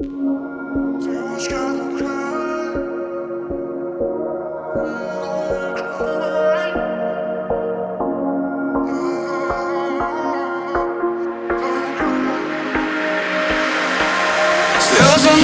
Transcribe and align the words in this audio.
Слезы 0.00 0.12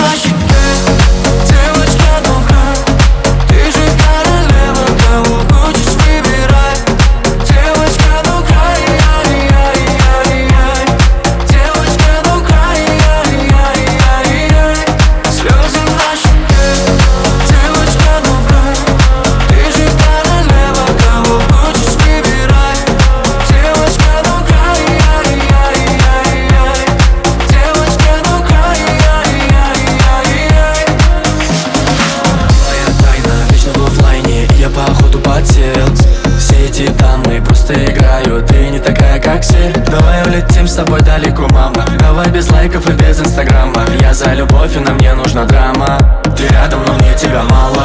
ночи 0.00 0.37
эти 36.68 36.88
дамы 36.98 37.40
просто 37.40 37.72
играют 37.72 38.46
Ты 38.46 38.68
не 38.68 38.78
такая, 38.78 39.18
как 39.20 39.42
все. 39.42 39.72
Давай 39.90 40.22
улетим 40.26 40.66
с 40.66 40.74
тобой 40.74 41.00
далеко, 41.00 41.46
мама. 41.50 41.84
Давай 41.98 42.28
без 42.30 42.50
лайков 42.50 42.86
и 42.88 42.92
без 42.92 43.20
инстаграма. 43.20 43.84
Я 44.00 44.12
за 44.12 44.34
любовь, 44.34 44.76
и 44.76 44.80
на 44.80 44.92
мне 44.92 45.14
нужна 45.14 45.44
драма. 45.44 45.98
Ты 46.36 46.46
рядом, 46.48 46.80
но 46.86 46.94
мне 46.94 47.14
тебя 47.14 47.42
мало. 47.44 47.77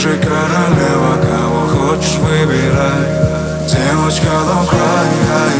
же 0.00 0.16
королева, 0.16 1.18
кого 1.20 1.66
хочешь 1.68 2.16
выбирай. 2.16 3.04
Девочка, 3.68 4.30
ловкая 4.46 5.59